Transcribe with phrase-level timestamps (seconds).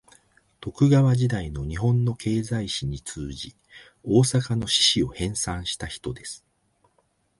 [0.61, 3.55] 徳川時代の日本の経済史に通じ、
[4.01, 6.43] 大阪の市史を編纂した人です